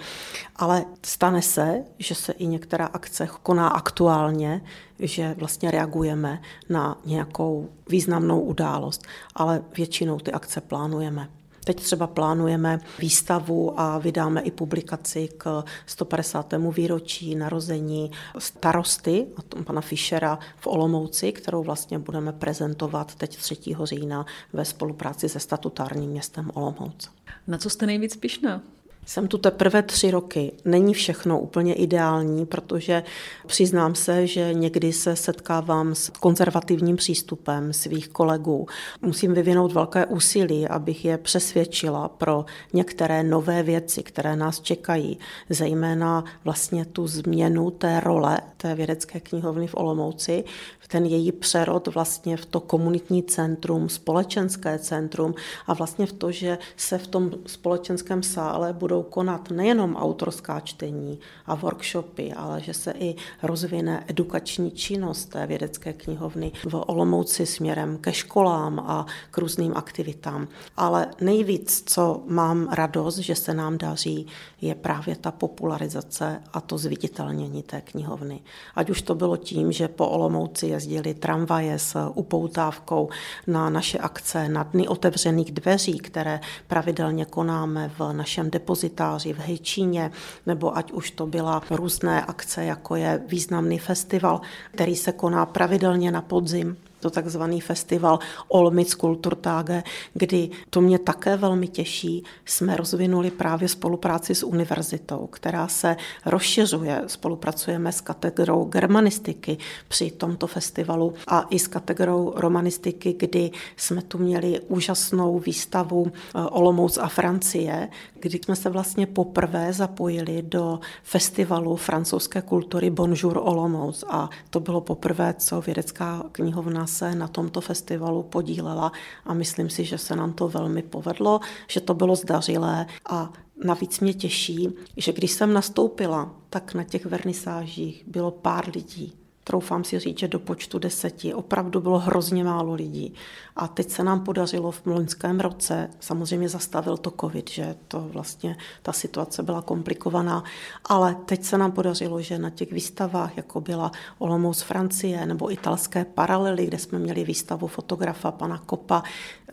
Ale 0.57 0.85
stane 1.03 1.43
se, 1.43 1.85
že 1.99 2.15
se 2.15 2.33
i 2.33 2.47
některá 2.47 2.87
akce 2.87 3.29
koná 3.43 3.69
aktuálně, 3.69 4.65
že 4.99 5.35
vlastně 5.39 5.71
reagujeme 5.71 6.43
na 6.69 6.99
nějakou 7.05 7.69
významnou 7.89 8.41
událost, 8.41 9.03
ale 9.35 9.63
většinou 9.77 10.19
ty 10.19 10.33
akce 10.33 10.61
plánujeme. 10.61 11.29
Teď 11.69 11.83
třeba 11.83 12.07
plánujeme 12.07 12.81
výstavu 12.99 13.81
a 13.81 13.99
vydáme 13.99 14.41
i 14.41 14.51
publikaci 14.51 15.29
k 15.39 15.65
150. 15.87 16.55
výročí 16.73 17.35
narození 17.35 18.11
starosty, 18.39 19.27
pana 19.65 19.81
Fischera 19.81 20.39
v 20.57 20.67
Olomouci, 20.67 21.33
kterou 21.33 21.63
vlastně 21.63 21.99
budeme 21.99 22.33
prezentovat 22.33 23.15
teď 23.15 23.37
3. 23.37 23.57
října 23.83 24.27
ve 24.53 24.65
spolupráci 24.65 25.29
se 25.29 25.41
statutárním 25.41 26.11
městem 26.11 26.51
Olomouc. 26.55 27.11
Na 27.47 27.59
co 27.59 27.71
jste 27.71 27.87
nejvíc 27.87 28.17
pišná? 28.17 28.63
Jsem 29.09 29.29
tu 29.29 29.39
teprve 29.39 29.83
tři 29.83 30.11
roky. 30.11 30.53
Není 30.65 30.95
všechno 30.95 31.41
úplně 31.41 31.75
ideální, 31.75 32.47
protože 32.47 33.03
přiznám 33.47 33.95
se, 33.95 34.27
že 34.27 34.55
někdy 34.55 34.93
se 34.93 35.17
setkávám 35.17 35.95
s 35.95 36.09
konzervativním 36.09 36.97
přístupem 36.97 37.73
svých 37.73 38.09
kolegů. 38.09 38.67
Musím 39.03 39.35
vyvinout 39.35 39.73
velké 39.73 40.07
úsilí, 40.07 40.69
abych 40.69 41.05
je 41.05 41.19
přesvědčila 41.19 42.09
pro 42.09 42.45
některé 42.73 43.23
nové 43.23 43.63
věci, 43.63 44.03
které 44.03 44.37
nás 44.37 44.61
čekají, 44.61 45.19
zejména 45.51 46.25
vlastně 46.45 46.85
tu 46.85 47.07
změnu 47.07 47.71
té 47.71 48.01
role 48.01 48.41
té 48.57 48.75
vědecké 48.75 49.21
knihovny 49.21 49.67
v 49.67 49.75
Olomouci, 49.75 50.45
ten 50.89 51.05
její 51.07 51.33
přerod 51.33 51.89
vlastně 51.89 52.37
v 52.37 52.47
to 52.47 52.61
komunitní 52.61 53.23
centrum, 53.23 53.89
společenské 53.89 54.79
centrum 54.79 55.35
a 55.67 55.75
vlastně 55.75 56.07
v 56.07 56.13
to, 56.13 56.33
že 56.33 56.59
se 56.77 56.99
v 56.99 57.07
tom 57.07 57.31
společenském 57.47 58.23
sále 58.23 58.73
budou 58.73 58.98
budou 58.99 59.11
konat 59.11 59.51
nejenom 59.51 59.97
autorská 59.97 60.61
čtení 60.61 61.19
a 61.47 61.55
workshopy, 61.55 62.33
ale 62.33 62.61
že 62.61 62.75
se 62.75 62.95
i 62.99 63.15
rozvine 63.43 64.05
edukační 64.09 64.71
činnost 64.71 65.25
té 65.25 65.47
vědecké 65.47 65.93
knihovny 65.93 66.53
v 66.69 66.75
Olomouci 66.75 67.47
směrem 67.47 67.99
ke 67.99 68.13
školám 68.13 68.79
a 68.79 69.07
k 69.31 69.39
různým 69.39 69.73
aktivitám. 69.77 70.49
Ale 70.77 71.07
nejvíc, 71.21 71.83
co 71.87 72.23
mám 72.27 72.69
radost, 72.73 73.19
že 73.19 73.35
se 73.35 73.55
nám 73.55 73.79
daří, 73.79 74.27
je 74.61 74.75
právě 74.75 75.17
ta 75.17 75.31
popularizace 75.31 76.43
a 76.53 76.61
to 76.61 76.79
zviditelnění 76.79 77.63
té 77.63 77.81
knihovny. 77.81 78.41
Ať 78.75 78.91
už 78.91 79.03
to 79.03 79.15
bylo 79.15 79.37
tím, 79.37 79.73
že 79.73 79.89
po 79.89 80.09
Olomouci 80.09 80.67
jezdili 80.67 81.15
tramvaje 81.15 81.79
s 81.79 82.11
upoutávkou 82.15 83.09
na 83.47 83.71
naše 83.71 83.99
akce 83.99 84.49
na 84.49 84.63
dny 84.63 84.89
otevřených 84.89 85.53
dveří, 85.53 85.99
které 85.99 86.41
pravidelně 86.67 87.25
konáme 87.25 87.91
v 87.99 88.13
našem 88.13 88.51
depozitáři 88.79 89.33
v 89.33 89.39
Hejčíně, 89.39 90.11
nebo 90.47 90.77
ať 90.77 90.93
už 90.93 91.11
to 91.11 91.27
byla 91.27 91.63
různé 91.71 92.25
akce, 92.25 92.65
jako 92.65 92.97
je 92.97 93.23
významný 93.27 93.79
festival, 93.79 94.41
který 94.71 94.97
se 94.97 95.13
koná 95.13 95.47
pravidelně 95.47 96.11
na 96.11 96.23
podzim 96.23 96.77
to 97.01 97.11
takzvaný 97.11 97.61
festival 97.61 98.19
Olmic 98.49 98.95
Kulturtage, 98.95 99.83
kdy 100.15 100.51
to 100.71 100.81
mě 100.81 100.99
také 100.99 101.37
velmi 101.37 101.69
těší, 101.69 102.25
jsme 102.45 102.77
rozvinuli 102.77 103.31
právě 103.31 103.69
spolupráci 103.69 104.35
s 104.35 104.43
univerzitou, 104.43 105.27
která 105.27 105.69
se 105.69 105.97
rozšiřuje. 106.27 107.03
Spolupracujeme 107.07 107.93
s 107.93 108.01
katedrou 108.01 108.65
germanistiky 108.65 109.59
při 109.89 110.11
tomto 110.11 110.47
festivalu 110.47 111.15
a 111.27 111.47
i 111.51 111.59
s 111.59 111.67
katedrou 111.67 112.33
romanistiky, 112.37 113.17
kdy 113.19 113.51
jsme 113.77 114.03
tu 114.03 114.19
měli 114.19 114.61
úžasnou 114.61 115.39
výstavu 115.39 116.07
eh, 116.07 116.41
Olomouc 116.41 116.99
a 116.99 117.09
Francie, 117.09 117.89
kdy 118.21 118.39
jsme 118.45 118.57
se 118.57 118.71
vlastně 118.71 119.07
poprvé 119.07 119.73
zapojili 119.73 120.43
do 120.43 120.81
festivalu 121.03 121.77
francouzské 121.77 122.43
kultury 122.43 122.91
Bonjour 122.91 123.39
Olomouc 123.39 124.05
a 124.09 124.31
to 124.51 124.61
bylo 124.61 124.81
poprvé, 124.81 125.35
co 125.39 125.61
vědecká 125.61 126.23
knihovna 126.33 126.87
se 126.89 127.15
na 127.15 127.29
tomto 127.29 127.61
festivalu 127.61 128.23
podílela 128.23 128.93
a 129.25 129.35
myslím 129.35 129.71
si, 129.71 129.85
že 129.85 129.99
se 129.99 130.17
nám 130.17 130.33
to 130.33 130.49
velmi 130.49 130.83
povedlo, 130.83 131.41
že 131.69 131.81
to 131.81 131.95
bylo 131.95 132.17
zdařilé. 132.17 132.87
A 133.11 133.33
Navíc 133.65 134.01
mě 134.01 134.15
těší, 134.15 134.69
že 134.97 135.13
když 135.13 135.31
jsem 135.31 135.53
nastoupila, 135.53 136.35
tak 136.51 136.75
na 136.75 136.85
těch 136.85 137.07
vernisážích 137.07 138.05
bylo 138.07 138.31
pár 138.31 138.71
lidí 138.75 139.15
troufám 139.49 139.85
si 139.85 139.99
říct, 139.99 140.19
že 140.19 140.29
do 140.29 140.39
počtu 140.39 140.79
deseti 140.79 141.35
opravdu 141.35 141.81
bylo 141.81 141.99
hrozně 141.99 142.45
málo 142.45 142.75
lidí. 142.75 143.15
A 143.57 143.69
teď 143.69 143.91
se 143.91 144.05
nám 144.05 144.21
podařilo 144.21 144.71
v 144.71 144.87
loňském 144.87 145.41
roce, 145.41 145.91
samozřejmě 146.01 146.49
zastavil 146.49 146.97
to 146.97 147.13
covid, 147.21 147.51
že 147.51 147.75
to 147.89 148.01
vlastně 148.13 148.57
ta 148.83 148.93
situace 148.93 149.43
byla 149.43 149.63
komplikovaná, 149.63 150.45
ale 150.85 151.17
teď 151.25 151.45
se 151.45 151.59
nám 151.59 151.73
podařilo, 151.73 152.23
že 152.23 152.39
na 152.39 152.51
těch 152.51 152.73
výstavách, 152.73 153.37
jako 153.37 153.61
byla 153.61 153.93
Olomouc 154.19 154.61
Francie 154.63 155.27
nebo 155.27 155.53
italské 155.53 156.05
paralely, 156.05 156.67
kde 156.67 156.79
jsme 156.79 156.99
měli 156.99 157.25
výstavu 157.25 157.67
fotografa 157.67 158.31
pana 158.31 158.59
Kopa, 158.59 159.03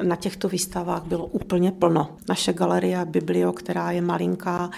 na 0.04 0.16
těchto 0.16 0.50
výstavách 0.50 1.04
bylo 1.04 1.25
úplně 1.25 1.72
plno. 1.72 2.18
Naše 2.30 2.54
galerie 2.54 3.06
Biblio, 3.06 3.54
která 3.54 3.92
je 3.92 4.02
malinká 4.02 4.70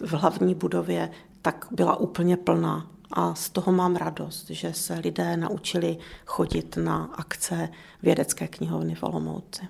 v 0.00 0.12
hlavní 0.12 0.54
budově, 0.54 1.10
tak 1.42 1.66
byla 1.70 1.96
úplně 1.96 2.36
plná 2.36 2.91
a 3.12 3.34
z 3.34 3.50
toho 3.50 3.72
mám 3.72 3.96
radost, 3.96 4.50
že 4.50 4.72
se 4.72 4.94
lidé 4.94 5.36
naučili 5.36 5.96
chodit 6.26 6.76
na 6.76 7.10
akce 7.14 7.68
vědecké 8.02 8.48
knihovny 8.48 8.94
v 8.94 9.02
Olomouci. 9.02 9.62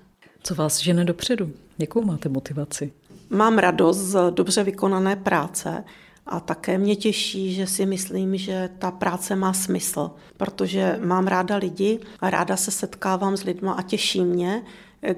Co 0.42 0.54
vás 0.54 0.78
žene 0.78 1.04
dopředu? 1.04 1.52
Jakou 1.78 2.04
máte 2.04 2.28
motivaci? 2.28 2.92
Mám 3.30 3.58
radost 3.58 3.98
z 3.98 4.30
dobře 4.30 4.64
vykonané 4.64 5.16
práce 5.16 5.84
a 6.26 6.40
také 6.40 6.78
mě 6.78 6.96
těší, 6.96 7.54
že 7.54 7.66
si 7.66 7.86
myslím, 7.86 8.36
že 8.36 8.70
ta 8.78 8.90
práce 8.90 9.36
má 9.36 9.52
smysl, 9.52 10.10
protože 10.36 10.98
mám 11.04 11.26
ráda 11.26 11.56
lidi 11.56 12.00
a 12.20 12.30
ráda 12.30 12.56
se 12.56 12.70
setkávám 12.70 13.36
s 13.36 13.44
lidmi 13.44 13.70
a 13.76 13.82
těší 13.82 14.24
mě, 14.24 14.62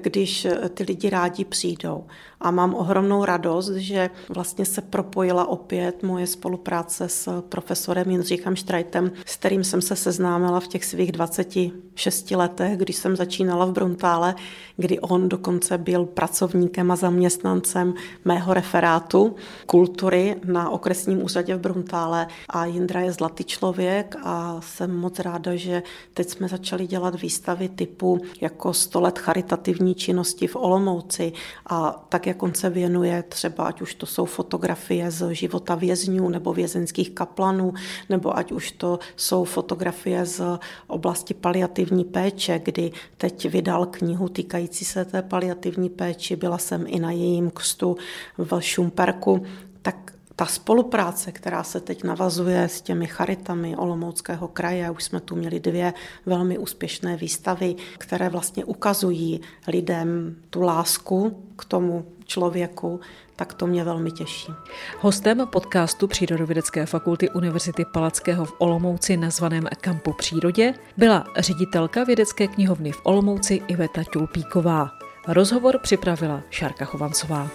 když 0.01 0.47
ty 0.73 0.83
lidi 0.83 1.09
rádi 1.09 1.45
přijdou. 1.45 2.05
A 2.41 2.51
mám 2.51 2.73
ohromnou 2.73 3.25
radost, 3.25 3.71
že 3.71 4.09
vlastně 4.29 4.65
se 4.65 4.81
propojila 4.81 5.47
opět 5.47 6.03
moje 6.03 6.27
spolupráce 6.27 7.09
s 7.09 7.41
profesorem 7.41 8.09
Jindřichem 8.09 8.55
Štrajtem, 8.55 9.11
s 9.25 9.35
kterým 9.35 9.63
jsem 9.63 9.81
se 9.81 9.95
seznámila 9.95 10.59
v 10.59 10.67
těch 10.67 10.85
svých 10.85 11.11
26 11.11 12.31
letech, 12.31 12.77
když 12.77 12.95
jsem 12.95 13.15
začínala 13.15 13.65
v 13.65 13.71
Bruntále, 13.71 14.35
kdy 14.77 14.99
on 14.99 15.29
dokonce 15.29 15.77
byl 15.77 16.05
pracovníkem 16.05 16.91
a 16.91 16.95
zaměstnancem 16.95 17.93
mého 18.25 18.53
referátu 18.53 19.35
kultury 19.65 20.35
na 20.45 20.69
okresním 20.69 21.23
úřadě 21.23 21.55
v 21.55 21.59
Bruntále 21.59 22.27
a 22.49 22.65
Jindra 22.65 23.01
je 23.01 23.11
zlatý 23.11 23.43
člověk 23.43 24.15
a 24.23 24.61
jsem 24.61 24.95
moc 24.95 25.19
ráda, 25.19 25.55
že 25.55 25.83
teď 26.13 26.29
jsme 26.29 26.47
začali 26.47 26.87
dělat 26.87 27.21
výstavy 27.21 27.69
typu 27.69 28.21
jako 28.41 28.73
100 28.73 29.01
let 29.01 29.19
charitativní 29.19 29.74
činnosti 29.95 30.47
v 30.47 30.55
Olomouci 30.55 31.33
a 31.65 32.05
tak, 32.09 32.27
jak 32.27 32.43
on 32.43 32.53
se 32.53 32.69
věnuje 32.69 33.23
třeba, 33.29 33.63
ať 33.63 33.81
už 33.81 33.95
to 33.95 34.05
jsou 34.05 34.25
fotografie 34.25 35.11
z 35.11 35.31
života 35.31 35.75
vězňů 35.75 36.29
nebo 36.29 36.53
vězenských 36.53 37.11
kaplanů, 37.11 37.73
nebo 38.09 38.37
ať 38.37 38.51
už 38.51 38.71
to 38.71 38.99
jsou 39.15 39.43
fotografie 39.43 40.25
z 40.25 40.41
oblasti 40.87 41.33
paliativní 41.33 42.03
péče, 42.03 42.61
kdy 42.63 42.91
teď 43.17 43.49
vydal 43.49 43.85
knihu 43.85 44.29
týkající 44.29 44.85
se 44.85 45.05
té 45.05 45.21
paliativní 45.21 45.89
péči, 45.89 46.35
byla 46.35 46.57
jsem 46.57 46.85
i 46.87 46.99
na 46.99 47.11
jejím 47.11 47.51
kstu 47.51 47.97
v 48.37 48.61
Šumperku, 48.61 49.45
tak 49.81 50.14
ta 50.35 50.45
spolupráce, 50.45 51.31
která 51.31 51.63
se 51.63 51.79
teď 51.79 52.03
navazuje 52.03 52.63
s 52.63 52.81
těmi 52.81 53.07
charitami 53.07 53.75
Olomouckého 53.75 54.47
kraje, 54.47 54.91
už 54.91 55.03
jsme 55.03 55.19
tu 55.19 55.35
měli 55.35 55.59
dvě 55.59 55.93
velmi 56.25 56.57
úspěšné 56.57 57.17
výstavy, 57.17 57.75
které 57.97 58.29
vlastně 58.29 58.65
ukazují 58.65 59.41
lidem 59.67 60.35
tu 60.49 60.61
lásku 60.61 61.43
k 61.55 61.65
tomu 61.65 62.05
člověku, 62.25 62.99
tak 63.35 63.53
to 63.53 63.67
mě 63.67 63.83
velmi 63.83 64.11
těší. 64.11 64.51
Hostem 64.99 65.47
podcastu 65.47 66.07
Přírodovědecké 66.07 66.85
fakulty 66.85 67.29
Univerzity 67.29 67.85
Palackého 67.93 68.45
v 68.45 68.53
Olomouci 68.57 69.17
nazvaném 69.17 69.65
Kampu 69.81 70.13
přírodě 70.13 70.73
byla 70.97 71.25
ředitelka 71.37 72.03
vědecké 72.03 72.47
knihovny 72.47 72.91
v 72.91 73.01
Olomouci 73.03 73.61
Iveta 73.67 74.03
Tulpíková. 74.13 74.91
Rozhovor 75.27 75.79
připravila 75.79 76.41
Šárka 76.49 76.85
Chovancová. 76.85 77.49